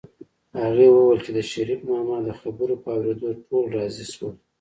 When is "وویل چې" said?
0.91-1.31